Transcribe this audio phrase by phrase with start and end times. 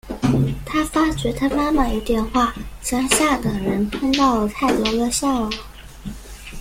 [0.65, 5.47] 他发觉他妈妈用电话向下等人通报了泰德的下落。